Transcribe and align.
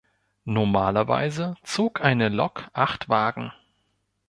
Normalerweise 0.45 1.53
zog 1.61 2.01
eine 2.01 2.29
Lok 2.29 2.69
acht 2.73 3.07
Wagen. 3.07 3.51